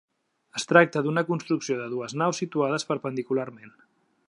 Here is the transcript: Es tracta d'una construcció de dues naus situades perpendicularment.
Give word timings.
Es 0.59 0.63
tracta 0.71 1.03
d'una 1.07 1.23
construcció 1.27 1.77
de 1.81 1.87
dues 1.93 2.17
naus 2.23 2.41
situades 2.43 2.89
perpendicularment. 2.95 3.79